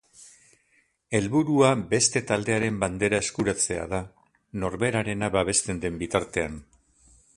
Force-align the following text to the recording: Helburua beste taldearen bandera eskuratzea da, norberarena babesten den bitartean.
Helburua 1.17 1.67
beste 1.91 2.23
taldearen 2.31 2.79
bandera 2.85 3.19
eskuratzea 3.25 3.83
da, 3.93 3.99
norberarena 4.65 5.31
babesten 5.37 5.83
den 5.85 6.01
bitartean. 6.05 6.61